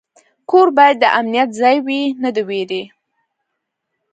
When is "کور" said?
0.49-0.67